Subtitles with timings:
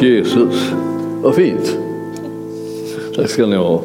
[0.00, 0.72] Tack Jesus.
[1.22, 1.78] Vad fint.
[3.16, 3.82] Tack ska ni ha.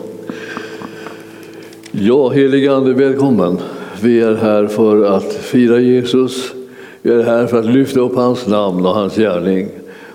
[1.92, 3.58] Ja, helige Ande, välkommen.
[4.02, 6.54] Vi är här för att fira Jesus.
[7.02, 9.70] Vi är här för att lyfta upp hans namn och hans gärning.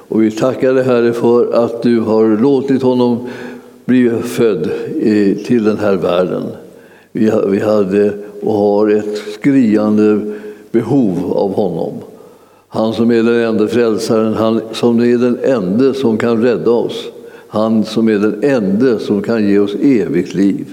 [0.09, 3.29] Och vi tackar dig Herre för att du har låtit honom
[3.85, 4.71] bli född
[5.45, 6.43] till den här världen.
[7.47, 8.13] Vi hade
[8.43, 10.21] och har ett skriande
[10.71, 11.93] behov av honom.
[12.73, 17.05] Han som är den enda frälsaren, han som är den enda som kan rädda oss.
[17.49, 20.67] Han som är den enda som kan ge oss evigt liv.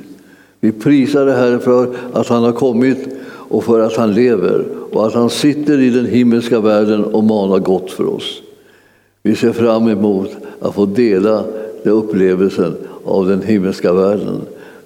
[0.59, 3.07] Vi prisar det Herre för att han har kommit
[3.49, 7.59] och för att han lever och att han sitter i den himmelska världen och manar
[7.59, 8.41] gott för oss.
[9.23, 10.29] Vi ser fram emot
[10.61, 11.43] att få dela
[11.83, 14.41] den upplevelsen av den himmelska världen.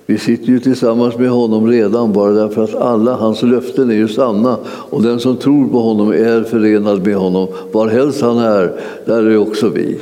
[0.05, 4.07] Vi sitter ju tillsammans med honom redan bara därför att alla hans löften är ju
[4.07, 7.47] sanna och den som tror på honom är förenad med honom.
[7.71, 9.99] Var helst han är, där är också vi.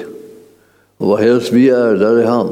[0.97, 2.47] Och var helst vi är, där är han.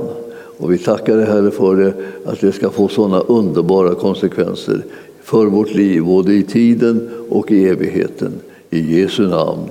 [0.58, 1.94] Och vi tackar dig Herre för det,
[2.26, 4.82] att det ska få sådana underbara konsekvenser
[5.24, 8.32] för vårt liv, både i tiden och i evigheten.
[8.70, 9.70] I Jesu namn.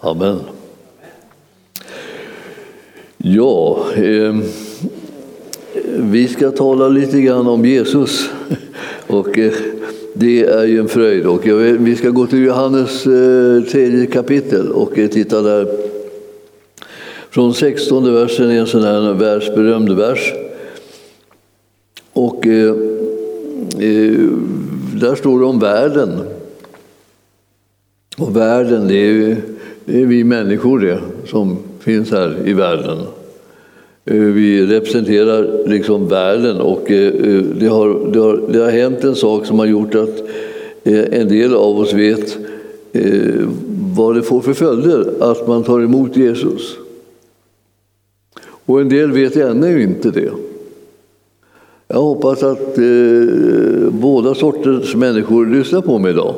[0.00, 0.38] Amen.
[3.16, 4.36] Ja, eh,
[5.96, 8.30] vi ska tala lite grann om Jesus.
[9.06, 9.52] Och eh,
[10.14, 11.26] det är ju en fröjd.
[11.26, 11.46] Och
[11.78, 15.68] vi ska gå till Johannes eh, tredje kapitel och eh, titta där.
[17.30, 20.32] Från 16 versen är en sån här världsberömd vers.
[22.12, 22.40] Och
[25.00, 26.20] där står det om världen.
[28.18, 29.36] Och världen, det är,
[29.84, 32.98] det är vi människor det, som finns här i världen.
[34.10, 39.04] Eh, vi representerar liksom världen och eh, eh, det har, det, har, det har hänt
[39.04, 40.22] en sak som har gjort att
[40.84, 42.38] en del av oss vet
[43.96, 46.76] vad det får för följder att man tar emot Jesus.
[48.40, 50.30] Och en del vet ännu inte det.
[51.88, 56.34] Jag hoppas att eh, båda sorters människor lyssnar på mig idag.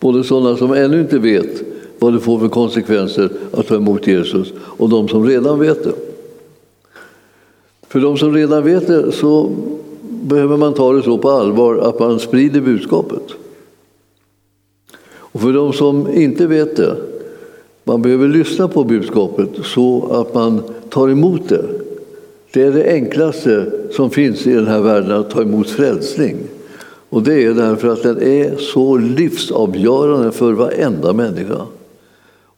[0.00, 1.62] Både sådana som ännu inte vet
[1.98, 6.09] vad det får för konsekvenser att ta emot Jesus och de som redan vet det.
[7.90, 9.50] För de som redan vet det så
[10.02, 13.22] behöver man ta det så på allvar att man sprider budskapet.
[15.12, 16.96] Och för de som inte vet det,
[17.84, 21.64] man behöver lyssna på budskapet så att man tar emot det.
[22.52, 26.36] Det är det enklaste som finns i den här världen, att ta emot frälsning.
[27.08, 31.66] Och det är därför att den är så livsavgörande för varenda människa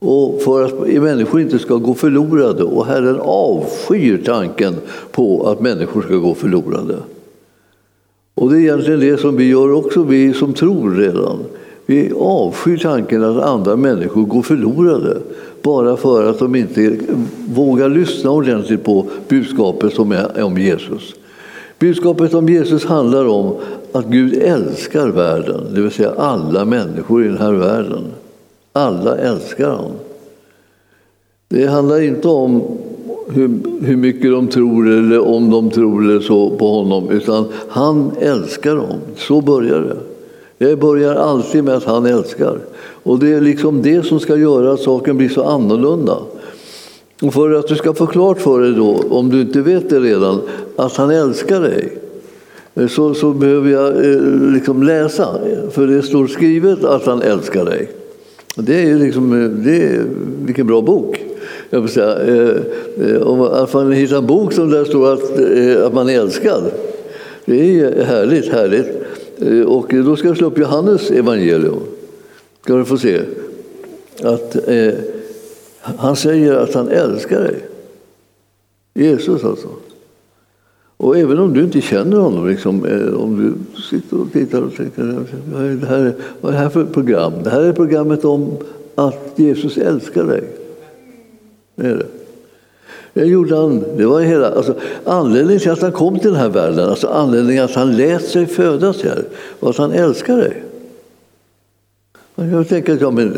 [0.03, 2.63] och för att människor inte ska gå förlorade.
[2.65, 4.75] Och Herren avskyr tanken
[5.13, 6.97] på att människor ska gå förlorade.
[8.35, 11.39] Och det är egentligen det som vi gör också, vi som tror redan.
[11.87, 15.17] Vi avskyr tanken att andra människor går förlorade
[15.63, 16.97] bara för att de inte
[17.49, 21.15] vågar lyssna ordentligt på budskapet som är om Jesus.
[21.79, 23.55] Budskapet om Jesus handlar om
[23.93, 28.05] att Gud älskar världen, det vill säga alla människor i den här världen.
[28.73, 29.93] Alla älskar honom.
[31.49, 32.63] Det handlar inte om
[33.29, 33.51] hur,
[33.81, 38.77] hur mycket de tror eller om de tror eller så på honom, utan han älskar
[38.77, 38.99] dem.
[39.17, 39.97] Så börjar det.
[40.67, 42.59] Det börjar alltid med att han älskar.
[43.03, 46.17] Och det är liksom det som ska göra att saken blir så annorlunda.
[47.23, 50.01] Och för att du ska få klart för dig då, om du inte vet det
[50.01, 50.41] redan,
[50.77, 51.99] att han älskar dig,
[52.89, 54.23] så, så behöver jag eh,
[54.53, 55.39] liksom läsa.
[55.71, 57.91] För det står skrivet att han älskar dig.
[58.55, 60.07] Det är liksom, eh, det är,
[60.45, 61.25] vilken bra bok.
[61.71, 62.57] Jag vill säga, eh,
[63.01, 65.39] eh, om att man hittar en bok som där står att,
[65.87, 66.63] att man är älskad.
[67.45, 68.87] Det är härligt, härligt.
[69.67, 71.81] Och då ska jag slå upp Johannes evangelium.
[72.65, 73.21] Ska du få se.
[74.23, 74.95] Att, eh,
[75.83, 77.57] han säger att han älskar dig.
[78.95, 79.69] Jesus alltså.
[81.03, 84.75] Och även om du inte känner honom, liksom, eh, om du sitter och tittar och
[84.77, 85.03] tänker
[85.81, 87.33] det här, vad är det här för program?
[87.45, 88.57] Det här är programmet om
[88.95, 90.45] att Jesus älskar dig.
[91.77, 92.07] Det är det.
[93.13, 93.85] Det gjorde han.
[93.97, 94.75] Det var hela, alltså,
[95.05, 98.47] anledningen till att han kom till den här världen, alltså anledningen att han lät sig
[98.47, 99.25] födas här,
[99.61, 100.63] var att han älskar dig.
[102.35, 103.37] Man kan tänka att ja, men,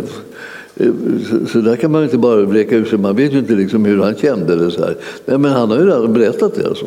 [0.77, 0.93] eh,
[1.31, 2.99] så, så, där kan man inte bara vräka ur sig.
[2.99, 4.57] Man vet ju inte liksom hur han kände.
[4.57, 4.71] det.
[4.71, 4.97] så här.
[5.25, 6.67] Men han har ju redan berättat det.
[6.67, 6.87] Alltså.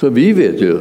[0.00, 0.78] Så vi vet ju.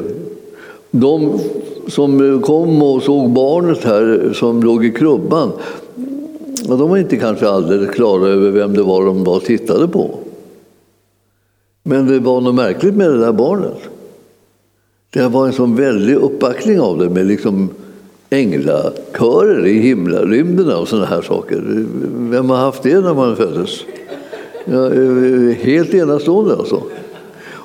[0.91, 1.39] De
[1.87, 5.51] som kom och såg barnet här som låg i krubban,
[6.67, 10.15] de var inte kanske alldeles klara över vem det var de var tittade på.
[11.83, 13.77] Men det var något märkligt med det där barnet.
[15.13, 17.69] Det var en sån väldig uppbackning av det med liksom
[18.29, 21.85] änglakörer i himlarymderna och sådana här saker.
[22.29, 23.79] Vem har haft det när man föddes?
[24.65, 26.83] Ja, eh, helt enastående alltså.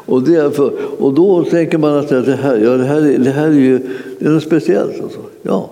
[0.07, 3.53] Och, därför, och då tänker man att det här, ja, det här, det här är
[3.53, 3.79] ju
[4.19, 5.03] det är något speciellt.
[5.03, 5.19] Alltså.
[5.43, 5.71] Ja.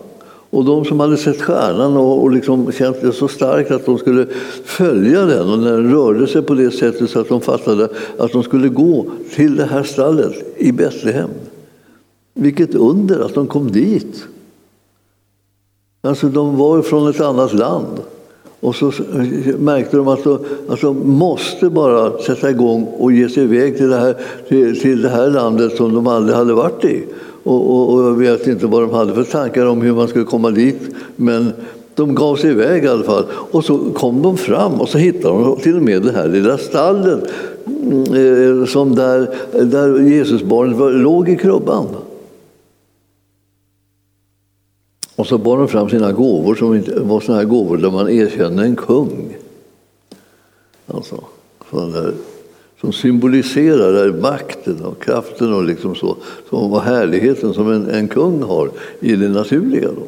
[0.50, 3.98] Och de som hade sett stjärnan och, och liksom känt det så starkt att de
[3.98, 4.26] skulle
[4.64, 7.88] följa den och när den rörde sig på det sättet så att de fattade
[8.18, 11.30] att de skulle gå till det här stallet i Betlehem.
[12.34, 14.24] Vilket under att de kom dit.
[16.00, 18.00] Alltså de var från ett annat land.
[18.62, 18.92] Och så
[19.58, 20.38] märkte de att de,
[20.68, 24.16] att de måste bara sätta igång och ge sig iväg till det här,
[24.48, 27.04] till, till det här landet som de aldrig hade varit i.
[27.42, 30.24] Och, och, och, jag vet inte vad de hade för tankar om hur man skulle
[30.24, 30.80] komma dit.
[31.16, 31.52] Men
[31.94, 33.24] de gav sig iväg i alla fall.
[33.30, 36.58] Och så kom de fram och så hittade de till och med det här lilla
[36.58, 37.20] stallet
[37.66, 39.28] mm, eh, som där,
[39.64, 41.86] där Jesusbarnet låg i krubban.
[45.22, 48.62] Och så bar de fram sina gåvor som var sådana här gåvor där man erkänner
[48.62, 49.36] en kung.
[50.86, 51.24] Alltså,
[51.70, 52.14] där,
[52.80, 56.16] som symboliserar makten och kraften och liksom så,
[56.50, 58.70] som var härligheten som en, en kung har
[59.00, 59.88] i det naturliga.
[59.88, 60.06] Då.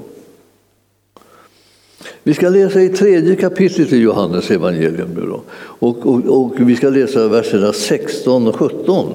[2.22, 5.42] Vi ska läsa i tredje kapitlet i Johannes evangelium nu då.
[5.56, 9.12] Och, och, och vi ska läsa verserna 16 och 17.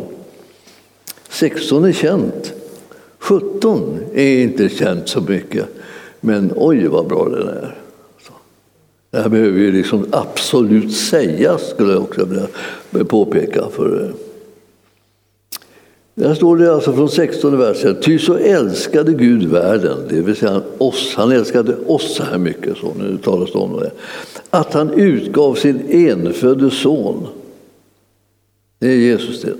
[1.30, 2.54] 16 är känt.
[3.18, 5.66] 17 är inte känt så mycket.
[6.20, 7.76] Men oj vad bra den är.
[9.12, 12.48] Det här behöver ju liksom absolut sägas, skulle jag också vilja
[13.06, 13.70] påpeka.
[13.70, 14.16] För eh,
[16.16, 17.98] där står det alltså från 16 versen.
[18.02, 21.14] Ty så älskade Gud världen, det vill säga oss.
[21.16, 23.92] Han älskade oss så här mycket, så nu talas det om det.
[24.50, 27.28] Att han utgav sin enfödde son.
[28.80, 29.54] Det är Jesus det.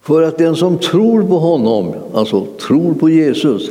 [0.00, 3.70] För att den som tror på honom, alltså tror på Jesus,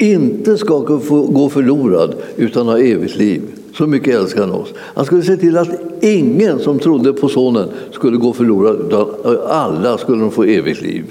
[0.00, 3.42] inte ska gå förlorad utan ha evigt liv.
[3.74, 4.68] Så mycket älskar han oss.
[4.78, 5.68] Han skulle se till att
[6.00, 9.06] ingen som trodde på Sonen skulle gå förlorad utan
[9.46, 11.04] alla skulle få evigt liv.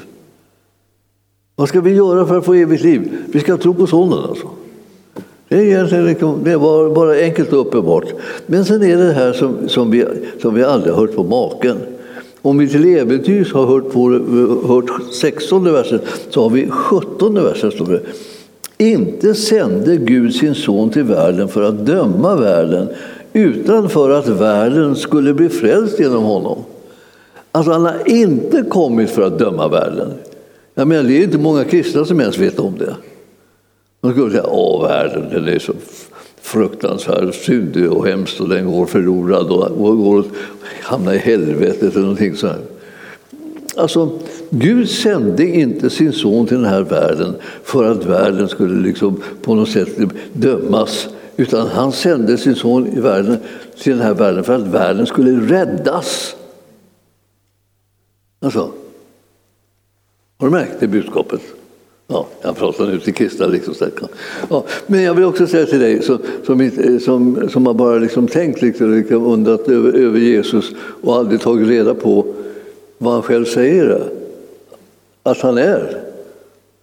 [1.56, 3.12] Vad ska vi göra för att få evigt liv?
[3.31, 4.47] Vi ska tro på Sonen alltså.
[5.50, 8.06] Det är egentligen liksom, det var bara enkelt och uppenbart.
[8.45, 10.06] Men sen är det här som, som, vi,
[10.41, 11.77] som vi aldrig har hört på maken.
[12.41, 14.09] Om vi till äventyrs har hört, på,
[14.68, 16.00] hört 16 versen
[16.30, 17.71] så har vi 17 versen.
[17.71, 18.01] Står det.
[18.84, 22.88] Inte sände Gud sin son till världen för att döma världen
[23.34, 26.58] utan för att världen skulle bli frälst genom honom.
[27.52, 30.14] Alltså han har inte kommit för att döma världen.
[30.74, 32.96] Jag menar, det är inte många kristna som ens vet om det.
[34.02, 35.74] De skulle säga att världen den är så
[36.42, 40.25] fruktansvärd, syndig och hemskt och den går förlorad och, och, och
[40.82, 42.79] hamnar i helvetet eller någonting sånt.
[43.80, 44.10] Alltså,
[44.50, 49.56] Gud sände inte sin son till den här världen för att världen skulle liksom på
[49.56, 49.90] något sätt
[50.34, 51.08] dömas.
[51.38, 53.38] Utan han sände sin son i världen,
[53.81, 56.36] till den här världen för att världen skulle räddas.
[58.40, 58.72] Alltså,
[60.40, 61.42] har du märkt det budskapet?
[62.08, 63.48] Ja, jag pratar nu till kristna.
[63.48, 63.75] Liksom,
[64.50, 68.28] ja, men jag vill också säga till dig som, som, som, som har bara liksom
[68.28, 70.72] tänkt liksom, undrat över, över Jesus
[71.02, 72.25] och aldrig tagit reda på
[73.01, 74.10] vad han själv säger
[75.24, 76.04] att han är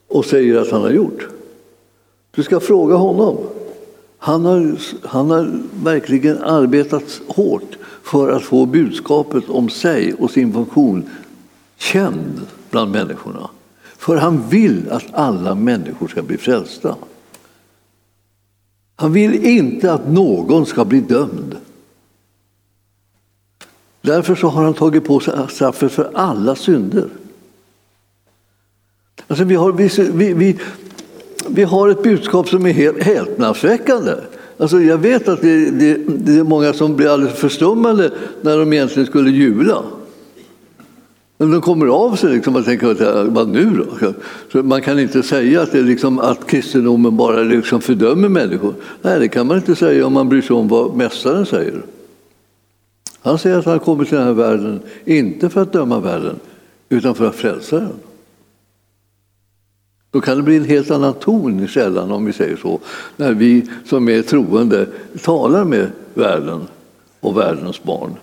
[0.09, 1.29] och säger att han har gjort.
[2.31, 3.37] Du ska fråga honom.
[4.19, 10.53] Han har, han har verkligen arbetat hårt för att få budskapet om sig och sin
[10.53, 11.11] funktion
[11.77, 13.51] känd bland människorna.
[13.99, 16.97] För han vill att alla människor ska bli frälsta.
[18.97, 21.57] Han vill inte att någon ska bli dömd.
[24.07, 27.05] Därför så har han tagit på sig straffet för alla synder.
[29.27, 30.59] Alltså vi, har, vi, vi,
[31.49, 34.13] vi har ett budskap som är helt häpnadsväckande.
[34.59, 38.11] Alltså jag vet att det, det, det, är många som blir alldeles förstummade
[38.41, 39.83] när de egentligen skulle jula.
[41.39, 44.13] Men de kommer av sig liksom och tänker, vad nu då?
[44.53, 48.75] Så man kan inte säga att, det liksom, att kristendomen bara liksom fördömer människor.
[49.03, 51.83] Nej, det kan man inte säga om man bryr sig om vad Mästaren säger.
[53.27, 56.41] Han säger att han kommit till den här världen, inte för att döma världen,
[56.89, 57.93] utan för att frälsa den.
[60.11, 62.81] Då kan det bli en helt annan ton i källan, om vi säger så,
[63.17, 64.87] när vi som är troende
[65.23, 66.67] talar med världen
[67.21, 68.15] och världens barn.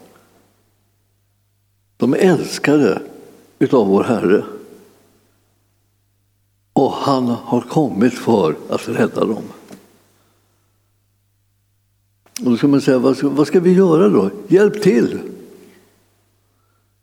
[1.98, 3.02] De är älskade
[3.60, 4.44] utav vår Herre.
[6.74, 9.44] Och han har kommit för att rädda dem.
[12.40, 14.30] Och då ska man säga, vad ska, vad ska vi göra då?
[14.48, 15.20] Hjälp till!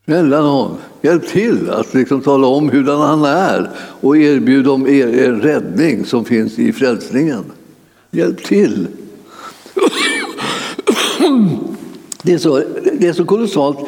[0.04, 5.06] Snälla någon, hjälp till att liksom tala om hur han är och erbjud dem er,
[5.08, 7.44] er räddning som finns i frälsningen.
[8.10, 8.86] Hjälp till!
[12.22, 12.62] Det är så,
[12.98, 13.78] det är så kolossalt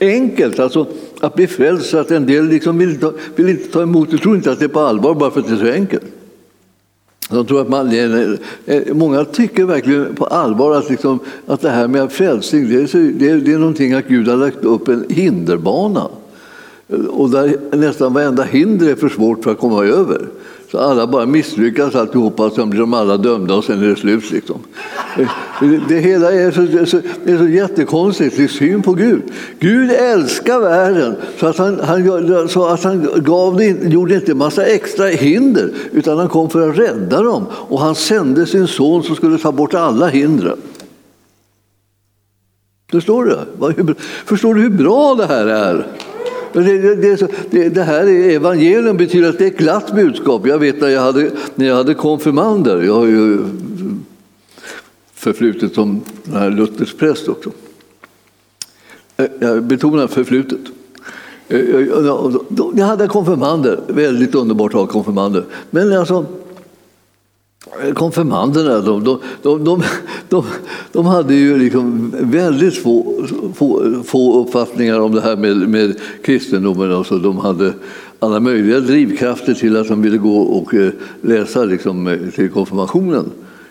[0.00, 0.86] enkelt alltså,
[1.20, 4.18] att bli frälst så att en del liksom vill, ta, vill inte ta emot det,
[4.18, 6.04] tror inte att det är på allvar bara för att det är så enkelt.
[7.30, 7.90] De tror att man,
[8.92, 13.30] många tycker verkligen på allvar att, liksom, att det här med frälsning det är, det,
[13.30, 16.08] är, det är någonting att Gud har lagt upp en hinderbana
[17.08, 20.26] och där nästan varenda hinder är för svårt för att komma över.
[20.70, 24.30] Så alla bara misslyckas alltihopa, sen blir de alla dömda och sen är det slut.
[24.30, 24.58] Liksom.
[25.88, 29.22] Det hela är så, det är så, är så jättekonstigt, i syn på Gud.
[29.58, 34.38] Gud älskar världen så att han, han, så att han gav det, gjorde inte en
[34.38, 39.02] massa extra hinder utan han kom för att rädda dem och han sände sin son
[39.02, 40.56] som skulle ta bort alla hindren.
[42.90, 43.94] Förstår du?
[44.24, 45.86] Förstår du hur bra det här är?
[46.64, 50.46] Det, det, det, det, här är evangelium betyder att det är ett glatt budskap.
[50.46, 53.38] Jag vet när jag hade, när jag hade konfirmander, jag har ju
[55.14, 56.00] förflutet som
[56.50, 57.50] Luthers präst också.
[59.16, 60.60] Eh, jag betonar förflutet.
[61.48, 61.60] Eh,
[62.74, 65.44] jag hade konfirmander, väldigt underbart att ha konfirmander.
[65.70, 66.26] Men alltså,
[67.94, 69.82] konfirmanderna de, de, de,
[70.28, 70.44] de,
[70.92, 76.92] de hade ju liksom väldigt få, få, få uppfattningar om det här med, med kristendomen.
[76.92, 77.72] Alltså de hade
[78.18, 83.24] alla möjliga drivkrafter till att de ville gå och eh, läsa liksom, eh, till konfirmationen.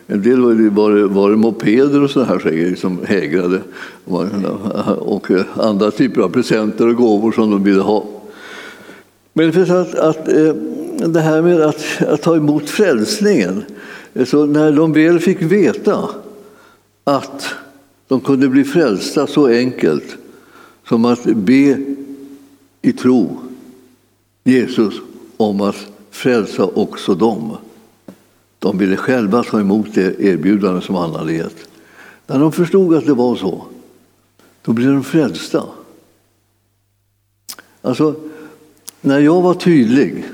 [0.08, 3.62] En del var det, var det mopeder och sådana här grejer som hägrade
[5.00, 8.06] och eh, andra typer av presenter och gåvor som de ville ha.
[9.34, 10.54] Men för att, att eh,
[10.98, 13.64] det här med att, att ta emot frälsningen
[14.26, 16.10] så när de väl fick veta
[17.04, 17.56] att
[18.08, 20.18] de kunde bli frälsta så enkelt
[20.88, 21.78] som att be
[22.82, 23.40] i tro
[24.44, 24.94] Jesus
[25.38, 27.58] om att frälsa också dem.
[28.60, 31.68] De ville själva ta emot det erbjudande som han hade gett.
[32.28, 33.66] När de förstod att det var så,
[34.62, 35.64] då blev de frälsta.
[37.82, 38.16] Alltså,
[39.02, 40.26] när jag var tydlig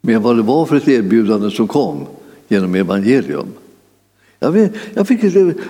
[0.00, 2.06] med vad det var för ett erbjudande som kom
[2.48, 3.48] genom evangelium.
[4.38, 5.20] Jag, vet, jag fick,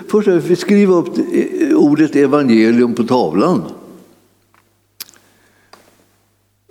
[0.07, 3.63] först jag fick skriva upp eh, ordet evangelium på tavlan.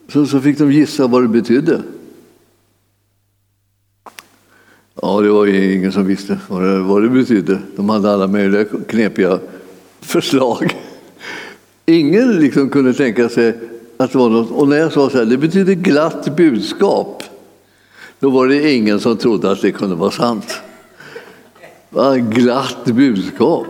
[0.09, 1.83] Så, så fick de gissa vad det betydde.
[5.03, 7.59] Ja, det var ingen som visste vad det, vad det betydde.
[7.77, 9.39] De hade alla möjliga knepiga
[10.01, 10.77] förslag.
[11.87, 13.59] Ingen liksom kunde tänka sig
[13.97, 14.51] att det var något.
[14.51, 17.23] Och när jag sa så här, det betyder glatt budskap.
[18.21, 20.61] Då var det ingen som trodde att det kunde vara sant.
[21.91, 23.67] Vad Glatt budskap.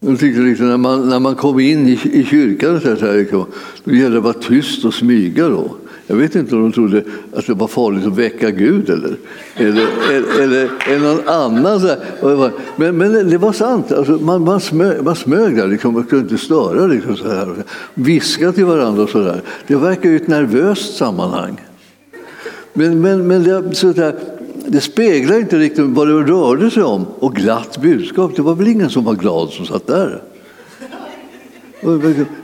[0.00, 3.46] Jag tyckte liksom när, man, när man kom in i, i kyrkan så här, liksom,
[3.84, 5.48] då gällde det att vara tyst och smyga.
[5.48, 5.76] Då.
[6.06, 9.16] Jag vet inte om de trodde att det var farligt att väcka Gud eller,
[9.56, 9.86] eller,
[10.40, 11.80] eller, eller någon annan.
[11.80, 12.50] Så här.
[12.76, 13.92] Men, men det var sant.
[13.92, 16.86] Alltså, man, man, smög, man smög där, liksom, man kunde inte störa.
[16.86, 17.54] Liksom, så här.
[17.94, 19.42] Viska till varandra och så där.
[19.66, 21.60] Det verkar ju ett nervöst sammanhang.
[22.74, 24.14] Men, men, men det, så där,
[24.66, 27.06] det speglar inte riktigt vad det rörde sig om.
[27.18, 30.22] Och glatt budskap, det var väl ingen som var glad som satt där.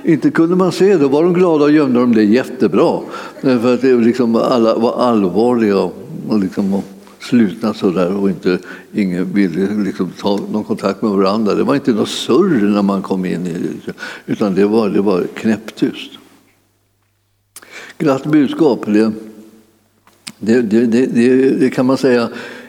[0.05, 3.01] Inte kunde man se det, var de glada och gömde de det jättebra.
[3.41, 6.85] För att det liksom, alla var allvarliga och, liksom, och
[7.21, 8.59] slutna sådär och inte,
[8.95, 11.55] ingen ville liksom ta någon kontakt med varandra.
[11.55, 13.93] Det var inte något surr när man kom in i det,
[14.27, 16.11] utan det var, det var knäpptyst.
[17.99, 19.13] Glatt budskap, det,
[20.41, 22.23] det, det, det, det, kan man säga,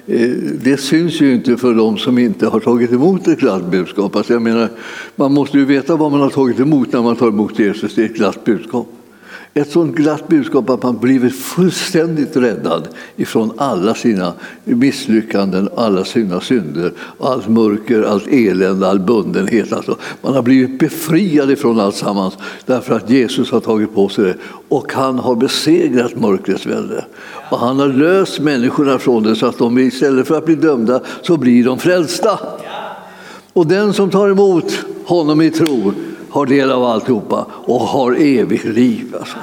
[0.08, 0.30] eh,
[0.64, 4.16] det syns ju inte för de som inte har tagit emot ett glatt budskap.
[4.16, 4.70] Alltså jag menar,
[5.16, 8.02] man måste ju veta vad man har tagit emot när man tar emot Jesus, det
[8.02, 9.01] är ett glatt budskap.
[9.54, 16.42] Ett sånt glatt budskap att man blivit fullständigt räddad ifrån alla sina misslyckanden, alla sina
[16.42, 19.74] synder, allt mörker, allt elände, all bundenhet.
[19.74, 24.26] Alltså, man har blivit befriad ifrån allt sammans därför att Jesus har tagit på sig
[24.26, 24.36] det
[24.70, 27.06] och han har besegrat mörkrets välde.
[27.50, 31.02] Och han har löst människorna från det så att de istället för att bli dömda
[31.22, 32.40] så blir de frälsta.
[33.54, 35.94] Och den som tar emot honom i tro
[36.32, 39.16] har del av alltihopa och har evigt liv.
[39.20, 39.38] Alltså.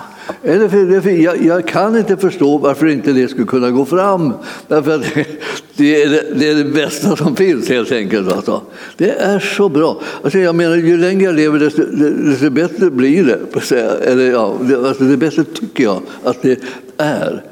[1.11, 4.33] Jag, jag, kan inte förstå varför inte det skulle kunna gå fram.
[4.68, 5.02] Därför att
[5.76, 8.33] det är det, det, är det bästa som finns helt enkelt.
[8.33, 8.62] Alltså.
[8.97, 10.00] Det är så bra.
[10.23, 11.83] Alltså jag menar, ju längre jag lever desto,
[12.30, 13.73] desto bättre blir det.
[14.04, 16.59] Eller, ja, det, alltså, det bättre tycker jag att det
[16.97, 17.45] är.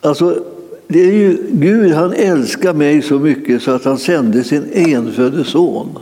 [0.00, 0.44] Alltså,
[0.88, 5.44] det är ju, Gud han älskar mig så mycket så att han sände sin enfödde
[5.44, 5.98] son.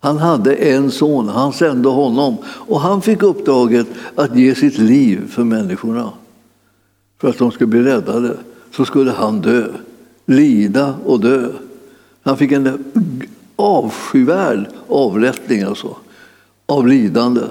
[0.00, 5.30] Han hade en son, han sände honom och han fick uppdraget att ge sitt liv
[5.30, 6.12] för människorna.
[7.20, 8.36] För att de skulle bli räddade
[8.76, 9.68] så skulle han dö,
[10.26, 11.48] lida och dö.
[12.22, 12.84] Han fick en
[13.56, 15.96] avskyvärd avrättning alltså,
[16.66, 17.42] av lidande.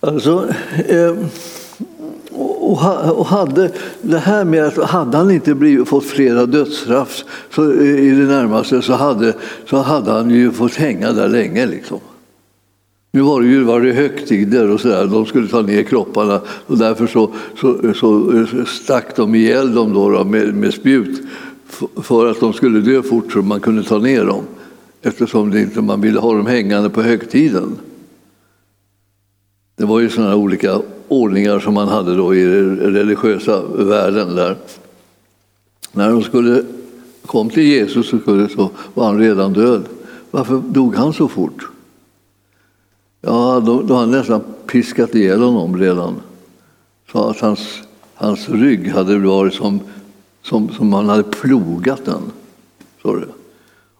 [0.00, 0.48] Alltså,
[0.88, 1.16] eh,
[2.38, 3.70] och hade,
[4.02, 8.26] det här med att hade han inte blivit, fått flera dödsstraff så, eh, i det
[8.26, 9.34] närmaste så hade,
[9.66, 11.66] så hade han ju fått hänga där länge.
[11.66, 11.98] Liksom.
[13.12, 16.78] Nu var det ju var det högtider och sådär, de skulle ta ner kropparna och
[16.78, 21.22] därför så, så, så stack de ihjäl dem då, då med, med spjut
[22.02, 24.44] för att de skulle dö fort så man kunde ta ner dem
[25.02, 27.76] eftersom det inte, man ville ha dem hängande på högtiden.
[29.76, 34.56] Det var ju sådana olika ordningar som man hade då i den religiösa världen där.
[35.92, 36.64] När de skulle
[37.26, 38.10] kom till Jesus
[38.54, 39.82] så var han redan död.
[40.30, 41.68] Varför dog han så fort?
[43.20, 46.14] Ja, då, då hade han nästan piskat ihjäl honom redan.
[47.12, 47.82] Så att hans,
[48.14, 49.80] hans rygg hade varit som,
[50.42, 52.22] som, som man hade plogat den.
[53.02, 53.20] Så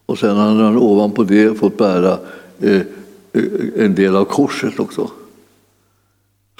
[0.05, 2.17] Och sen hade han ovanpå det fått bära
[2.59, 2.81] eh,
[3.33, 3.43] eh
[3.77, 5.09] en del av korset också.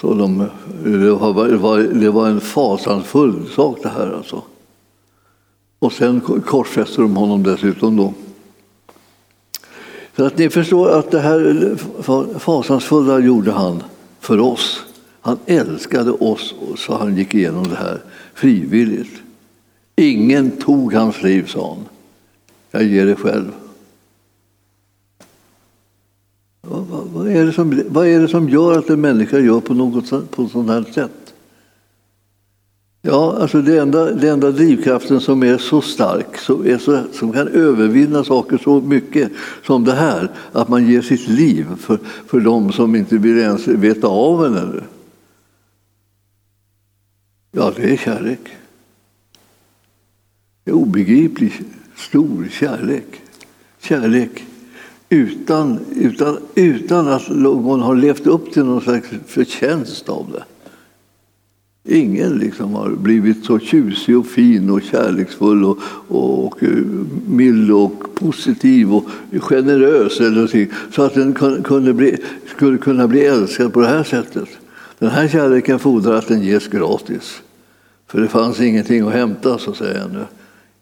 [0.01, 0.45] Så de,
[0.83, 1.11] det,
[1.57, 4.41] var, det var en fasansfull sak det här alltså.
[5.79, 8.13] Och sen korsfäste de honom dessutom då.
[10.15, 11.75] Så att ni förstår att det här
[12.39, 13.83] fasansfulla gjorde han
[14.19, 14.85] för oss.
[15.21, 18.01] Han älskade oss så han gick igenom det här
[18.33, 19.21] frivilligt.
[19.95, 21.85] Ingen tog hans liv, sa han.
[22.71, 23.51] Jag ger det själv.
[26.61, 29.73] Vad, vad, är det som, vad är det som gör att en människa gör på
[29.73, 31.29] något på sådant här sätt?
[33.01, 37.33] Ja, alltså det enda, det enda drivkraften som är så stark, som, är så, som
[37.33, 39.31] kan övervinna saker så mycket
[39.65, 43.67] som det här, att man ger sitt liv för, för de som inte vill ens
[43.67, 44.81] veta av en ännu.
[47.51, 48.49] Ja, det är kärlek.
[50.63, 51.61] Det är obegriplig,
[51.95, 53.21] stor kärlek.
[53.81, 54.45] Kärlek
[55.09, 60.43] utan, utan, utan att någon har levt upp till någon slags förtjänst av det.
[61.83, 66.63] Ingen liksom har blivit så tjusig och fin och kärleksfull och, och, och
[67.27, 69.05] mild och positiv och
[69.39, 71.33] generös eller så att den
[71.63, 72.17] kunde bli,
[72.55, 74.49] skulle kunna bli älskad på det här sättet.
[74.99, 77.41] Den här kärleken fordrar att den ges gratis.
[78.07, 80.25] För det fanns ingenting att hämta så att säga,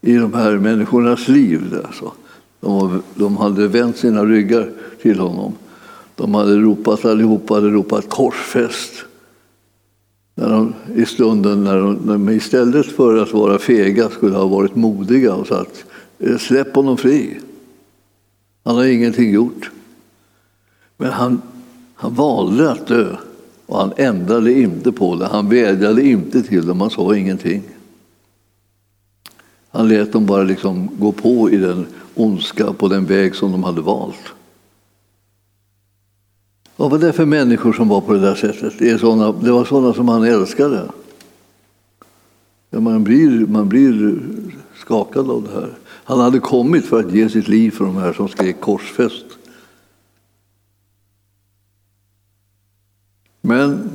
[0.00, 1.60] i de här människornas liv.
[1.86, 2.12] Alltså.
[2.60, 4.70] De, de hade vänt sina ryggar
[5.02, 5.52] till honom.
[6.14, 9.04] De hade ropat, allihopa hade ropat korsfäst
[10.38, 14.46] när de, i stunden när de, när de istället för att vara fega skulle ha
[14.46, 15.84] varit modiga och sagt
[16.18, 17.40] eh, släpp honom fri.
[18.64, 19.70] Han har ingenting gjort.
[20.96, 21.42] Men han,
[21.94, 23.16] han valde att dö
[23.66, 25.26] och han ändrade inte på det.
[25.26, 27.62] Han vädjade inte till dem, han sa ingenting.
[29.70, 31.86] Han lät dem bara liksom gå på i den
[32.18, 34.32] ondska på den väg som de hade valt.
[36.76, 38.74] Vad var det för människor som var på det där sättet?
[38.78, 40.90] Det, är såna, det var sådana som han älskade.
[42.70, 44.20] Ja, man, blir, man blir
[44.76, 45.78] skakad av det här.
[46.04, 49.24] Han hade kommit för att ge sitt liv för de här som skrek korsfäst.
[53.40, 53.90] Men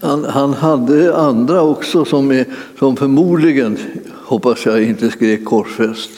[0.00, 2.46] han, han, hade andra också som, är,
[2.78, 3.78] som förmodligen,
[4.24, 6.10] hoppas jag, inte skrek korsfäst.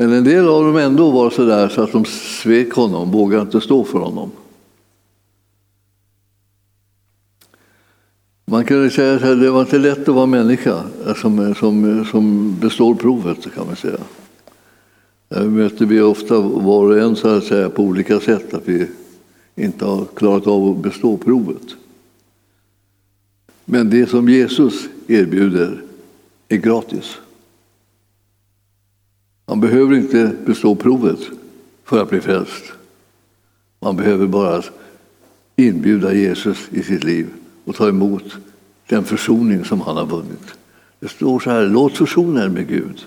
[0.00, 3.42] Men en del av dem ändå var så där så att de svek honom, vågade
[3.42, 4.30] inte stå för honom.
[8.44, 11.98] Man kan säga att det var inte lätt att vara människa eh, som, eh, som,
[11.98, 13.98] eh, som består provet, kan man säga.
[15.28, 18.88] Där möter vi ofta var och en så att säga, på olika sätt, att vi
[19.56, 21.76] inte har klarat av att bestå provet.
[23.64, 25.82] Men det som Jesus erbjuder
[26.48, 27.18] är gratis.
[29.50, 31.18] Man behöver inte bestå provet
[31.84, 32.72] för att bli frälst.
[33.80, 34.62] Man behöver bara
[35.56, 37.26] inbjuda Jesus i sitt liv
[37.64, 38.36] och ta emot
[38.86, 40.54] den försoning som han har vunnit.
[41.00, 43.06] Det står så här, låt försonen med Gud.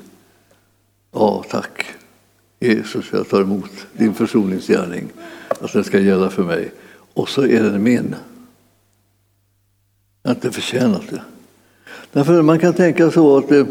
[1.12, 1.86] Ja, tack.
[2.60, 5.10] Jesus, jag tar emot din försoningsgärning,
[5.48, 6.72] att den ska gälla för mig.
[7.14, 8.16] Och så är den min.
[10.24, 11.22] Jag har inte förtjänat det.
[12.12, 13.66] Därför man kan tänka så att eh,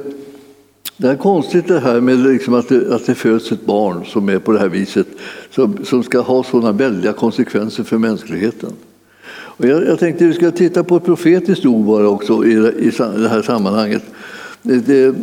[1.02, 4.28] det, är konstigt det här med liksom att, det, att det föds ett barn som
[4.28, 5.06] är på det här viset,
[5.50, 8.72] som, som ska ha sådana väldiga konsekvenser för mänskligheten.
[9.30, 12.52] Och jag, jag tänkte att vi ska titta på ett profetiskt ord bara också i,
[12.78, 14.02] i det här sammanhanget.
[14.62, 15.14] Det,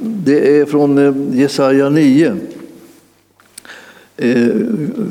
[0.00, 2.26] det, är från eh, Jesaja 9.
[2.28, 2.36] Eh,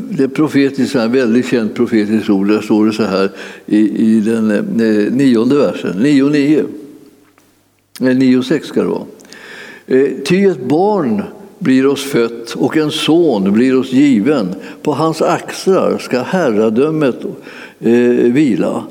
[0.10, 2.48] det är profetiskt, ett väldigt känt profetiskt ord.
[2.48, 3.32] Där står det så här
[3.66, 6.66] i, i den eh, nionde versen, 9.9.
[8.00, 9.06] 9.6 ska det vara.
[9.92, 11.24] Eh, ty ett barn
[11.60, 14.56] blir oss fött och en son blir oss given.
[14.82, 17.16] På hans axlar ska herradömet
[17.80, 17.92] eh,
[18.32, 18.84] vila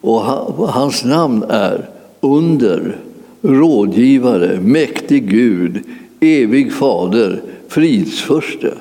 [0.00, 0.20] och
[0.68, 1.88] hans namn är
[2.20, 2.96] under,
[3.42, 5.80] rådgivare, mäktig Gud,
[6.20, 8.74] evig fader, fridsförste.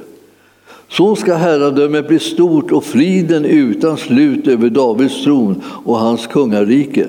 [0.90, 7.08] Så ska herradömet bli stort och friden utan slut över Davids tron och hans kungarike.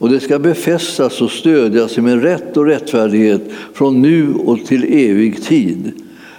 [0.00, 5.42] Och det ska befästas och stödjas med rätt och rättfärdighet från nu och till evig
[5.42, 5.92] tid.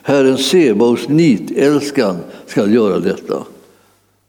[0.04, 3.44] Herren Sebaos nitälskan ska göra detta.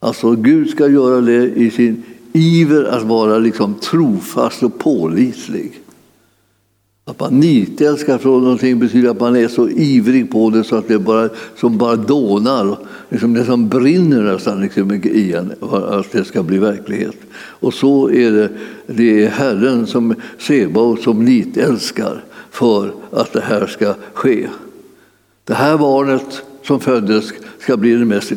[0.01, 5.82] Alltså Gud ska göra det i sin iver att vara liksom trofast och pålitlig.
[7.12, 10.88] Att man nitälskar från någonting betyder att man är så ivrig på det så att
[10.88, 12.77] det bara, som bara dånar,
[13.09, 17.16] liksom det som brinner nästan liksom i en, att det ska bli verklighet.
[17.35, 18.48] Och så är det,
[18.87, 24.48] det är Herren som Sebaot som nitälskar för att det här ska ske.
[25.44, 28.33] Det här barnet som föddes ska bli det mest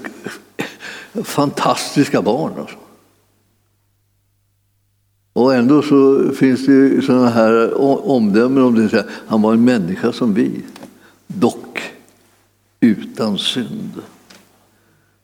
[1.23, 2.51] fantastiska barn.
[2.59, 2.75] Alltså.
[5.35, 9.05] Och ändå så finns det sådana här omdömen om det.
[9.27, 10.61] Han var en människa som vi,
[11.27, 11.81] dock
[12.79, 13.91] utan synd.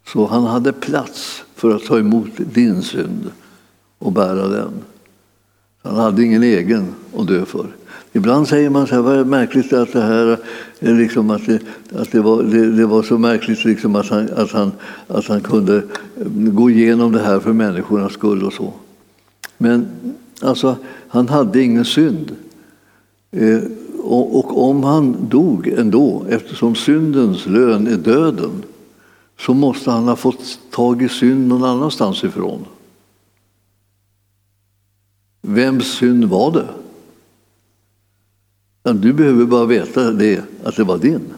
[0.08, 3.32] Så han hade plats för att ta emot din synd
[3.98, 4.72] och bära den.
[5.84, 7.68] Han hade ingen egen att dö för.
[8.14, 10.38] Ibland säger man så här, vad är märkligt att det här
[10.80, 11.60] liksom att det,
[11.96, 14.72] att det, var, det, det var så märkligt liksom att, han, att, han,
[15.08, 15.84] att han kunde
[16.34, 18.74] gå igenom det här för människornas skull och så.
[19.62, 19.88] Men
[20.42, 22.36] alltså, han hade ingen synd.
[23.32, 23.62] Eh,
[24.04, 28.64] och, och, om han dog ändå, eftersom syndens lön är döden,
[29.40, 32.66] så måste han ha fått tag i synd någon annanstans ifrån.
[35.42, 36.68] Vems synd var det?
[38.94, 41.34] Du behöver bara veta det, att det var din.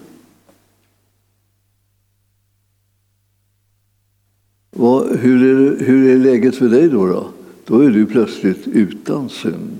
[4.75, 7.05] Och hur, är, hur är läget för dig då?
[7.05, 7.27] då?
[7.65, 9.79] Då är du plötsligt utan synd.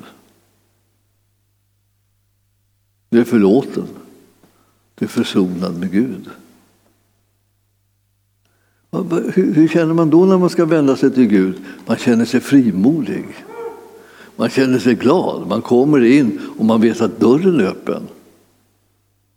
[3.10, 3.88] Du är förlåten.
[4.96, 6.30] Du är försonad med Gud.
[9.34, 11.56] Hur känner man då när man ska vända sig till Gud?
[11.86, 13.26] Man känner sig frimodig.
[14.36, 15.48] Man känner sig glad.
[15.48, 18.08] Man kommer in och man vet att dörren är öppen.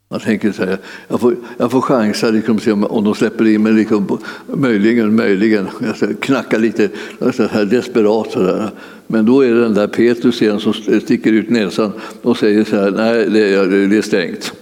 [0.08, 3.62] Man tänker så här, jag får, jag får chansa liksom, se om de släpper in
[3.62, 3.72] mig.
[3.72, 5.68] Liksom, möjligen, möjligen.
[5.80, 6.88] Jag knackar knacka lite
[7.32, 8.32] så här desperat.
[8.32, 8.70] Så där.
[9.06, 11.92] Men då är det den där Petrus igen som sticker ut näsan
[12.22, 14.52] och säger så här, nej det är, det är stängt.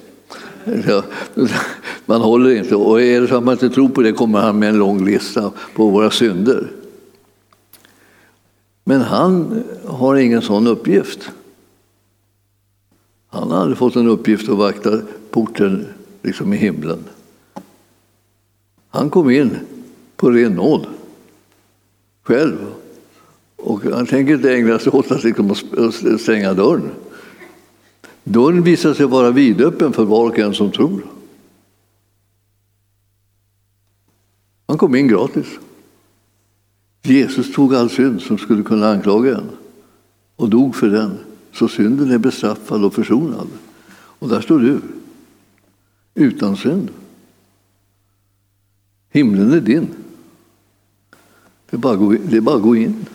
[2.06, 2.76] Man håller inte.
[2.76, 5.04] Och är det så att man inte tror på det kommer han med en lång
[5.04, 6.70] lista på våra synder.
[8.84, 11.30] Men han har ingen sån uppgift.
[13.28, 15.00] Han har aldrig fått en uppgift att vakta
[15.34, 15.86] porten
[16.22, 17.04] liksom i himlen.
[18.88, 19.56] Han kom in
[20.16, 20.86] på ren nåd
[22.22, 22.56] själv.
[23.56, 25.54] Och han tänker inte ägna sig åt att liksom
[26.18, 26.90] stänga dörren.
[28.24, 31.06] Dörren visar sig vara vidöppen för var och en som tror.
[34.66, 35.46] Han kom in gratis.
[37.02, 39.50] Jesus tog all synd som skulle kunna anklaga en
[40.36, 41.18] och dog för den.
[41.52, 43.48] Så synden är bestraffad och försonad.
[44.18, 44.80] Och där står du,
[46.14, 46.88] utan synd.
[49.10, 49.88] Himlen är din.
[51.70, 53.06] Det är bara att gå, det är bara att gå in.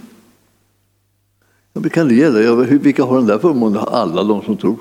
[1.92, 2.56] Kan det gälla?
[2.66, 3.84] Vilka har den där förmånen?
[3.88, 4.78] Alla de som tror.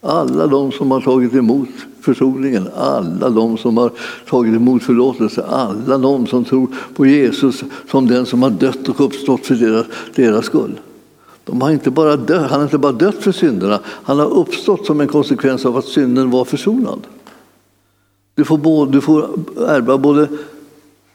[0.00, 1.68] Alla de som har tagit emot
[2.00, 3.92] försoningen, alla de som har
[4.28, 9.00] tagit emot förlåtelse, alla de som tror på Jesus som den som har dött och
[9.00, 10.80] uppstått för deras, deras skull.
[11.46, 14.86] De har inte bara dött, han har inte bara dött för synderna, han har uppstått
[14.86, 17.06] som en konsekvens av att synden var försonad.
[18.34, 19.28] Du får, både, du får
[19.68, 20.28] ärva både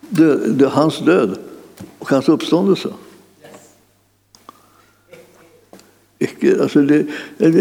[0.09, 1.37] död, hans död
[1.99, 2.89] och hans uppståndelse.
[6.61, 7.05] Alltså det,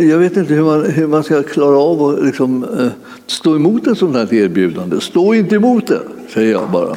[0.02, 2.88] jag vet inte hur man, hur man ska klara av att liksom, eh,
[3.26, 5.00] stå emot ett sådant här erbjudande.
[5.00, 6.96] Stå inte emot det, säger jag bara.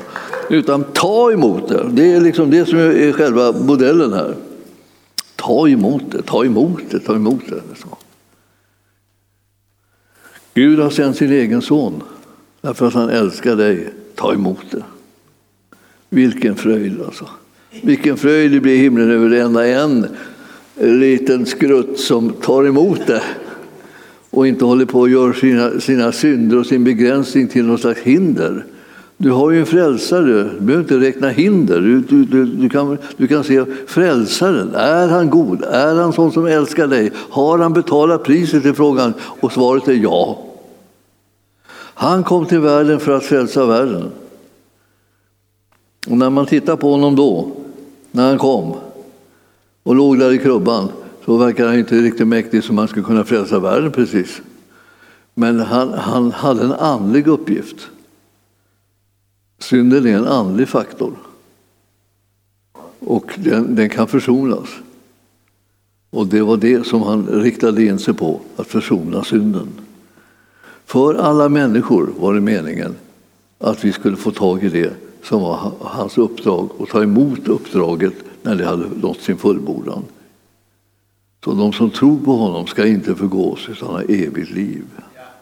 [0.49, 1.89] Utan ta emot det.
[1.91, 4.35] Det är liksom det som är själva modellen här.
[5.45, 7.61] Ta emot det, ta emot det, ta emot det.
[7.75, 7.97] Så.
[10.53, 12.03] Gud har sänt sin egen son
[12.61, 13.93] därför att han älskar dig.
[14.15, 14.83] Ta emot det.
[16.09, 17.29] Vilken fröjd alltså.
[17.81, 20.07] Vilken fröjd det blir i himlen över enda en
[20.75, 23.23] liten skrutt som tar emot det
[24.29, 27.99] och inte håller på och gör sina, sina synder och sin begränsning till något slags
[28.01, 28.65] hinder.
[29.23, 31.81] Du har ju en frälsare, du behöver inte räkna hinder.
[31.81, 34.75] Du, du, du, du, kan, du kan se frälsaren.
[34.75, 35.63] Är han god?
[35.63, 37.11] Är han sån som älskar dig?
[37.29, 39.13] Har han betalat priset i frågan?
[39.19, 40.37] Och svaret är ja.
[41.93, 44.11] Han kom till världen för att frälsa världen.
[46.07, 47.51] Och när man tittar på honom då,
[48.11, 48.75] när han kom
[49.83, 50.87] och låg där i krubban,
[51.25, 54.41] så verkar han inte riktigt mäktig som han skulle kunna frälsa världen precis.
[55.33, 57.89] Men han, han hade en andlig uppgift.
[59.63, 61.13] Synden är en andlig faktor.
[62.99, 64.69] Och den, den kan försonas.
[66.09, 69.67] Och det var det som han riktade in sig på, att försona synden.
[70.85, 72.95] För alla människor var det meningen
[73.59, 78.13] att vi skulle få tag i det som var hans uppdrag och ta emot uppdraget
[78.41, 80.03] när det hade nått sin fullbordan.
[81.43, 84.85] Så de som tror på honom ska inte förgås utan ha evigt liv.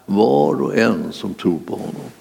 [0.06, 2.21] Var och en som tror på honom.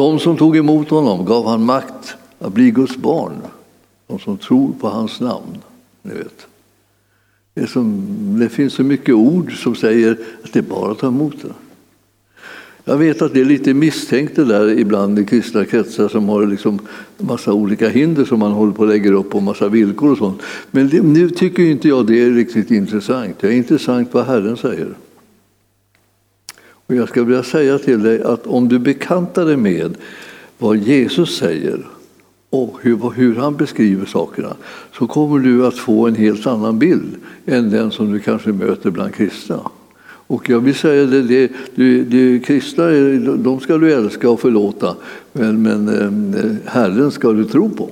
[0.00, 3.32] De som tog emot honom gav han makt att bli Guds barn.
[4.06, 5.58] De som tror på hans namn.
[6.02, 6.46] Ni vet.
[7.54, 8.06] Det, som,
[8.40, 11.52] det finns så mycket ord som säger att det är bara att ta emot det.
[12.84, 16.46] Jag vet att det är lite misstänkt det där ibland i kristna kretsar som har
[16.46, 16.78] liksom
[17.18, 20.42] massa olika hinder som man håller på att lägga upp och massa villkor och sånt.
[20.70, 23.36] Men det, nu tycker inte jag det är riktigt intressant.
[23.40, 24.94] Det är intressant vad Herren säger.
[26.90, 29.96] Och jag ska vilja säga till dig att om du bekantar dig med
[30.58, 31.86] vad Jesus säger
[32.50, 34.56] och hur, hur han beskriver sakerna
[34.98, 38.90] så kommer du att få en helt annan bild än den som du kanske möter
[38.90, 39.60] bland kristna.
[40.02, 42.86] Och jag vill säga det, det, det, det kristna
[43.36, 44.96] de ska du älska och förlåta,
[45.32, 45.88] men, men
[46.34, 47.90] eh, Herren ska du tro på.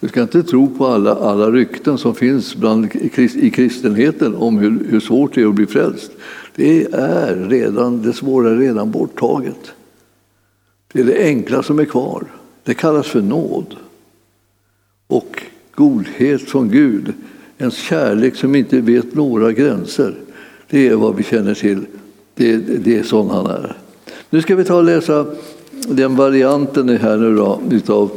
[0.00, 2.88] Du ska inte tro på alla, alla rykten som finns bland,
[3.34, 6.12] i kristenheten om hur, hur svårt det är att bli frälst.
[6.58, 9.72] Det, är redan, det svåra är redan borttaget.
[10.92, 12.24] Det är det enkla som är kvar.
[12.64, 13.76] Det kallas för nåd.
[15.06, 15.42] Och
[15.74, 17.12] godhet från Gud,
[17.58, 20.14] en kärlek som inte vet några gränser.
[20.70, 21.86] Det är vad vi känner till.
[22.34, 23.76] Det, det är sån han är.
[24.30, 25.26] Nu ska vi ta och läsa
[25.88, 28.10] den varianten här nu då, utav,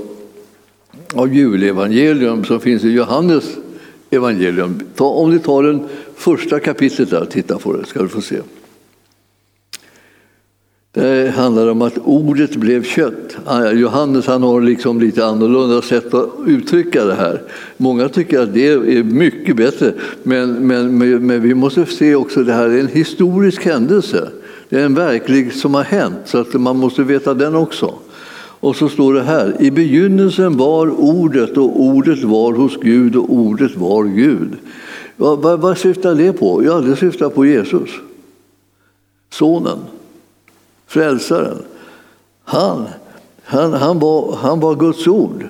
[1.13, 3.57] av julevangelium som finns i Johannes
[4.09, 4.79] evangelium.
[4.95, 5.87] Ta, om ni tar den
[6.21, 8.37] första kapitlet där titta på det ska du få se.
[10.93, 13.37] Det handlar om att ordet blev kött.
[13.45, 17.41] Ah, Johannes han har liksom lite annorlunda sätt att uttrycka det här.
[17.77, 22.45] Många tycker att det är mycket bättre, men, men, men vi måste se också att
[22.45, 24.29] det här är en historisk händelse.
[24.69, 27.95] Det är en verklig som har hänt, så att man måste veta den också.
[28.59, 33.33] Och så står det här, i begynnelsen var ordet och ordet var hos Gud och
[33.33, 34.49] ordet var Gud.
[35.17, 36.63] Vad, vad, vad syftar det på?
[36.63, 37.89] Ja, det syftar på Jesus,
[39.29, 39.79] sonen
[40.87, 41.57] frälsaren.
[42.43, 42.85] Han,
[43.43, 45.47] han, han, var, han var Guds ord.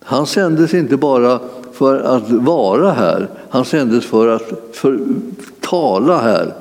[0.00, 1.40] Han sändes inte bara
[1.72, 4.98] för att vara här, han sändes för att för,
[5.60, 6.54] tala här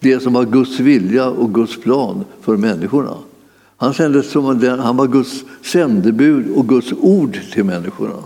[0.00, 3.14] det som var Guds vilja och Guds plan för människorna.
[3.76, 8.16] Han sändes som den, han var Guds sändebud och Guds ord till människorna.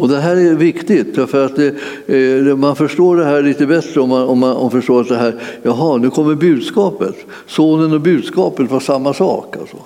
[0.00, 4.08] Och det här är viktigt, för att det, man förstår det här lite bättre om
[4.08, 7.14] man, om man om förstår att det här, jaha, nu kommer budskapet.
[7.46, 9.56] Sonen och budskapet var samma sak.
[9.56, 9.76] Alltså.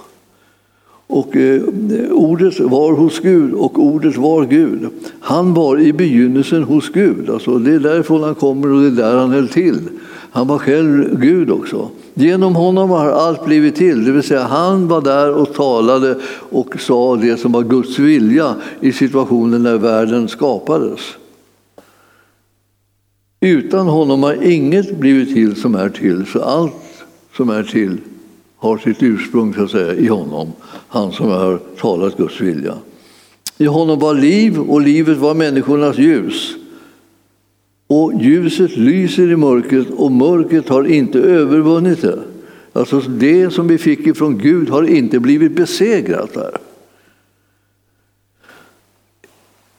[1.07, 1.63] Och eh,
[2.11, 4.89] ordet var hos Gud och ordet var Gud.
[5.21, 7.31] Han var i begynnelsen hos Gud.
[7.31, 9.79] Alltså, det är därifrån han kommer och det är där han höll till.
[10.35, 11.91] Han var själv Gud också.
[12.15, 16.17] Genom honom har allt blivit till, det vill säga han var där och talade
[16.51, 21.01] och sa det som var Guds vilja i situationen när världen skapades.
[23.41, 27.05] Utan honom har inget blivit till som är till, så allt
[27.37, 27.99] som är till
[28.57, 30.53] har sitt ursprung så att säga, i honom,
[30.89, 32.75] han som har talat Guds vilja.
[33.59, 36.57] I honom var liv och livet var människornas ljus.
[37.95, 42.19] Och ljuset lyser i mörkret och mörkret har inte övervunnit det.
[42.73, 46.51] Alltså det som vi fick ifrån Gud har inte blivit besegrat där.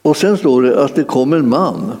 [0.02, 1.92] Och sen står det att det kom en man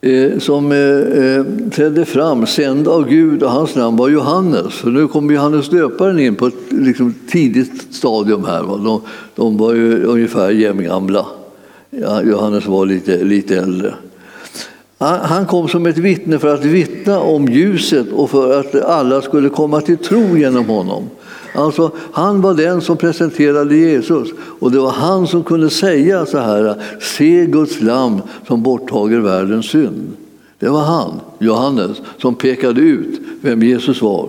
[0.00, 4.74] eh, som eh, eh trädde fram, sänd av Gud, och hans namn var Johannes.
[4.74, 8.62] För nu kommer Johannes döparen in på ett liksom, tidigt stadium här.
[8.62, 9.02] De,
[9.34, 11.26] de var ju ungefär jämngamla.
[12.00, 13.94] Ja, Johannes var lite, lite äldre.
[14.98, 19.48] Han kom som ett vittne för att vittna om ljuset och för att alla skulle
[19.48, 21.10] komma till tro genom honom.
[21.54, 24.28] Alltså, han var den som presenterade Jesus
[24.60, 29.66] och det var han som kunde säga så här, se Guds lam som borttager världens
[29.66, 30.12] synd.
[30.58, 34.28] Det var han, Johannes, som pekade ut vem Jesus var.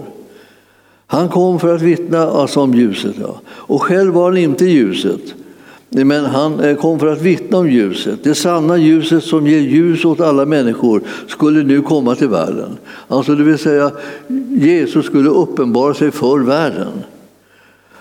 [1.07, 3.41] Han kom för att vittna alltså om ljuset, ja.
[3.47, 5.33] och själv var han inte ljuset
[5.95, 8.23] men han eh, kom för att vittna om ljuset.
[8.23, 12.77] Det sanna ljuset som ger ljus åt alla människor skulle nu komma till världen.
[13.07, 13.91] Alltså det vill säga,
[14.49, 16.91] Jesus skulle uppenbara sig för världen.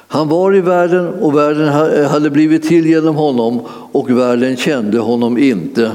[0.08, 1.68] Han var i världen och världen
[2.06, 3.60] hade blivit till genom honom
[3.92, 5.92] och världen kände honom inte.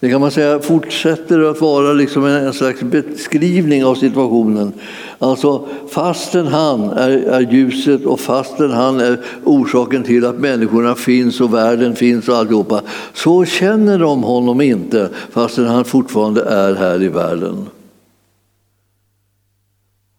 [0.00, 4.72] Det kan man säga fortsätter att vara liksom en slags beskrivning av situationen.
[5.18, 11.40] Alltså fastän han är, är ljuset och fastän han är orsaken till att människorna finns
[11.40, 12.82] och världen finns och alltihopa,
[13.14, 17.66] så känner de honom inte fastän han fortfarande är här i världen.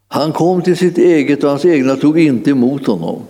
[0.07, 3.21] Han kom till sitt eget och hans egna tog inte emot honom.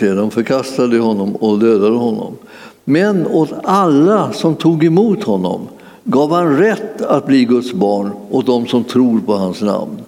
[0.00, 2.36] De förkastade honom och dödade honom.
[2.84, 5.68] Men åt alla som tog emot honom
[6.04, 10.02] gav han rätt att bli Guds barn åt de som tror på hans namn.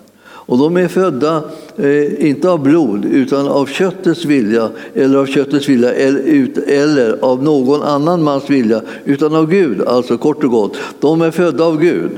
[0.47, 1.43] Och de är födda,
[1.77, 7.43] eh, inte av blod, utan av köttets vilja, eller av köttets vilja, eller, eller av
[7.43, 9.83] någon annan mans vilja, utan av Gud.
[9.83, 12.11] Alltså kort och gott, de är födda av Gud.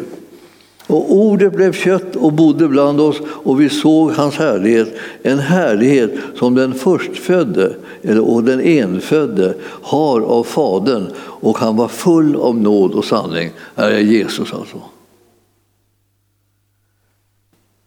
[0.86, 6.10] Och ordet blev kött och bodde bland oss och vi såg hans härlighet, en härlighet
[6.34, 7.76] som den förstfödde
[8.20, 13.50] och den enfödde har av Fadern och han var full av nåd och sanning.
[13.74, 14.80] Här är Jesus alltså.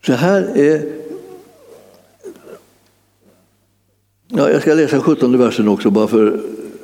[0.05, 0.99] Så här är
[4.31, 6.39] Ja, jag ska läsa 17 versen också bara för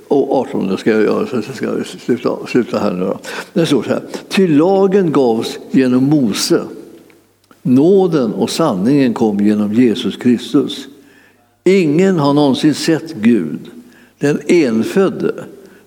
[0.07, 3.05] och 18 ska jag göra, så ska jag sluta, sluta här nu.
[3.05, 3.19] Då.
[3.53, 4.01] Det står så här.
[4.29, 6.61] Ty lagen gavs genom Mose.
[7.61, 10.87] Nåden och sanningen kom genom Jesus Kristus.
[11.63, 13.59] Ingen har någonsin sett Gud,
[14.19, 15.33] den enfödde,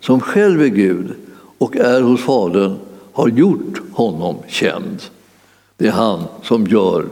[0.01, 1.07] som själv är Gud
[1.59, 2.77] och är hos Fadern,
[3.13, 5.03] har gjort honom känd.
[5.77, 7.07] Det är han som gör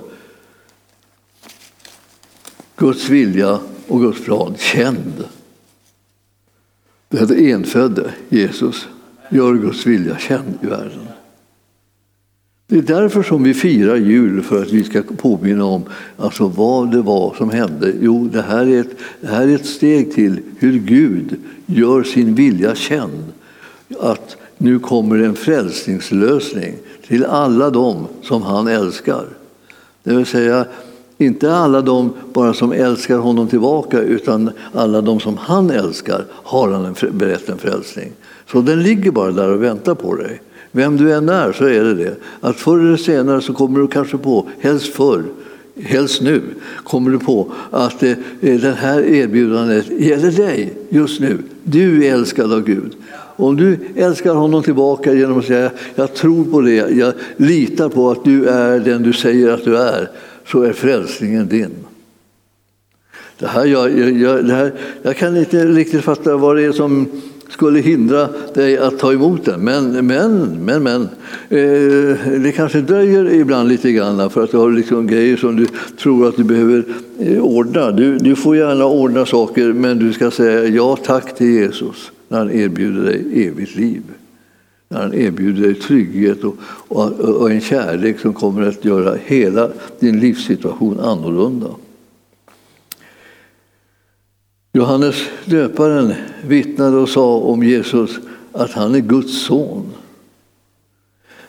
[2.76, 5.24] Guds vilja och Guds plan känd.
[7.08, 8.88] Den enfödde Jesus
[9.30, 11.06] gör Guds vilja känd i världen.
[12.68, 15.82] Det är därför som vi firar jul, för att vi ska påminna om
[16.16, 17.92] alltså vad det var som hände.
[18.00, 22.34] Jo, det här, är ett, det här är ett steg till hur Gud gör sin
[22.34, 23.24] vilja känd.
[24.00, 26.74] Att nu kommer en frälsningslösning
[27.06, 29.26] till alla dem som han älskar.
[30.02, 30.66] Det vill säga,
[31.18, 36.70] inte alla de bara som älskar honom tillbaka utan alla de som han älskar har
[36.70, 38.12] han en, berett en frälsning.
[38.52, 40.40] Så den ligger bara där och väntar på dig.
[40.72, 42.16] Vem du än är så är det det.
[42.40, 45.24] Att förr eller senare så kommer du kanske på, helst förr,
[45.80, 46.42] helst nu,
[46.84, 51.38] kommer du på att eh, eh det här erbjudandet gäller dig just nu.
[51.62, 52.96] Du är älskad av Gud.
[53.36, 58.10] Om du älskar honom tillbaka genom att säga jag tror på det, jag litar på
[58.10, 60.10] att du är den du säger att du är,
[60.46, 61.70] så är frälsningen din.
[63.38, 67.08] Det här, jag, jag, det här, jag kan inte riktigt fatta vad det är som
[67.48, 69.60] skulle hindra dig att ta emot den.
[69.60, 71.02] Men, men, men, men
[71.48, 75.66] eh, det kanske dröjer ibland lite grann för att du har liksom grejer som du
[75.98, 76.84] tror att du behöver
[77.18, 77.90] eh, ordna.
[77.90, 82.38] Du, du får gärna ordna saker men du ska säga ja tack till Jesus när
[82.38, 84.02] han erbjuder dig evigt liv.
[84.88, 86.56] När han erbjuder dig trygghet och,
[86.88, 89.70] och, och en kärlek som kommer att göra hela
[90.00, 91.70] din livssituation annorlunda.
[94.72, 96.14] Johannes döparen
[96.46, 98.10] vittnade och sa om Jesus
[98.52, 99.92] att han är Guds son.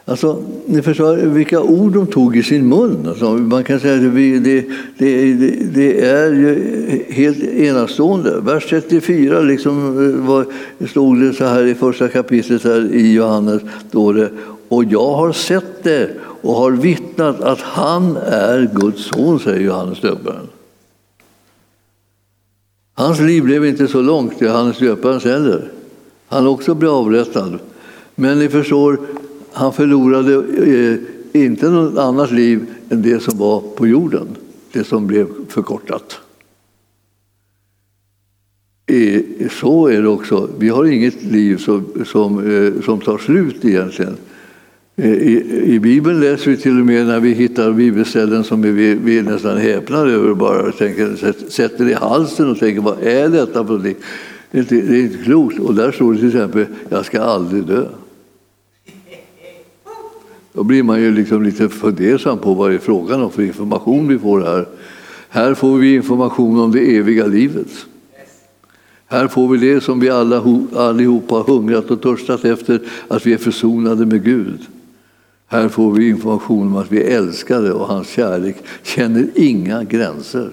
[0.10, 3.08] Alltså, ni förstår vilka ord de tog i sin mun.
[3.08, 4.66] Alltså, man kan säga att det, det,
[4.98, 5.34] det,
[5.74, 8.40] det är helt enastående.
[8.40, 9.78] Vers 34 liksom,
[10.10, 10.46] eh, var,
[10.88, 13.62] stod det så här i första kapitlet här i Johannes.
[13.92, 14.30] Då det,
[14.70, 16.10] och jag har sett det
[16.42, 20.48] och har vittnat att han är Guds son, säger Johannes döparen.
[22.94, 25.72] Hans liv blev inte så långt, Johannes döparens heller.
[26.28, 27.60] Han också blev avrättad.
[28.16, 29.00] Men ni förstår,
[29.58, 30.98] han förlorade eh,
[31.42, 34.28] inte något annat liv än det som var på jorden,
[34.72, 36.20] det som blev förkortat.
[38.86, 40.50] Eh, så är det också.
[40.60, 44.16] Vi har inget liv som, som, eh, som tar slut egentligen.
[44.96, 48.96] Eh, I, I, Bibeln läser vi till och med när vi hittar bibelställen som vi,
[48.96, 53.74] vi nästan häpnar över bara tänker, sätter i halsen och tänker vad är detta för
[53.74, 53.96] någonting?
[54.52, 55.60] Det, det är inte klokt.
[55.60, 57.86] Och där står det till exempel jag ska aldrig dö.
[60.58, 64.08] Då blir man ju liksom lite fundersam på vad det är frågan om för information
[64.08, 64.66] vi får här.
[65.30, 67.68] Här får vi information om det eviga livet.
[69.08, 70.44] Här får vi det som vi alla,
[70.76, 74.60] allihopa har hungrat och törstat efter, att vi är försonade med Gud.
[75.48, 80.52] Här får vi information om att vi är älskade och hans kärlek känner inga gränser.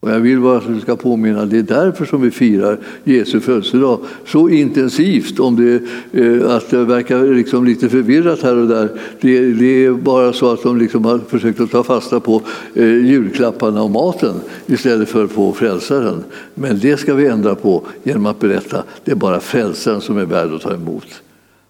[0.00, 3.40] Och jag vill bara att du ska påminna, det är därför som vi firar Jesu
[3.40, 5.40] födelsedag så intensivt.
[5.40, 5.82] Om det,
[6.20, 8.88] eh, att det verkar liksom lite förvirrat här och där.
[9.20, 12.42] Det, det är bara så att de liksom har försökt att ta fasta på
[12.74, 14.34] eh, julklapparna och maten
[14.66, 16.24] istället för på frälsaren.
[16.54, 20.24] Men det ska vi ändra på genom att berätta det är bara frälsaren som är
[20.24, 21.22] värd att ta emot.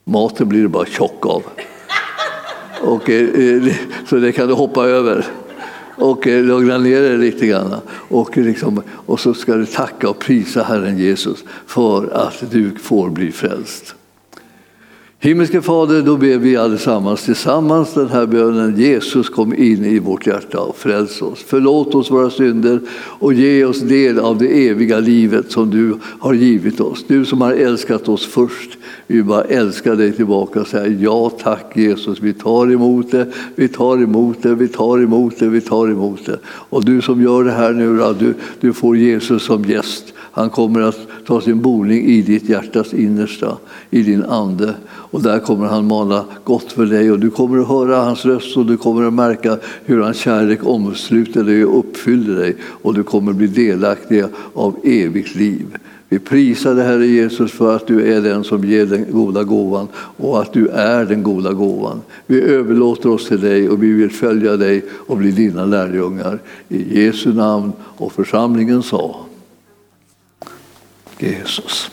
[0.05, 1.43] Maten blir det bara tjock av.
[2.83, 3.75] Och, eh, eh
[4.09, 5.27] så det kan du hoppa över
[6.01, 7.75] och eh, lugna ner dig lite grann.
[7.91, 13.11] Och, liksom, och så ska du tacka och prisa Herren Jesus för att du får
[13.11, 13.95] bli frälst.
[15.23, 18.81] Himmelske Fader, då ber vi allesammans tillsammans den här bönen.
[18.81, 21.45] Jesus kom in i vårt hjärta och fräls oss.
[21.47, 26.35] Förlåt oss våra synder och ge oss del av det eviga livet som du har
[26.35, 27.05] givit oss.
[27.07, 28.79] Du som har älskat oss först.
[29.07, 33.27] Vi vill bara älska dig tillbaka och säga ja tack Jesus, vi tar emot det,
[33.55, 36.39] vi tar emot det, vi tar emot det, vi tar emot det.
[36.45, 40.05] Och du som gör det här nu, du, du får Jesus som gäst.
[40.33, 43.57] Han kommer att ta sin boning i ditt hjärtas innersta,
[43.91, 44.75] i din ande.
[44.87, 48.57] Och där kommer han mana gott för dig och du kommer att höra hans röst
[48.57, 53.03] och du kommer att märka hur hans kärlek omsluter dig och uppfyller dig och du
[53.03, 54.25] kommer att bli delaktig
[54.55, 55.67] av evigt liv.
[56.13, 59.89] Vi prisar dig Herre Jesus för att du är den som ger den goda gåvan
[59.95, 62.03] och att du är den goda gåvan.
[62.27, 66.39] Vi överlåter oss till dig och vi vill följa dig och bli dina lärjungar.
[66.69, 69.27] I Jesu namn och församlingen sa
[71.19, 71.91] Jesus.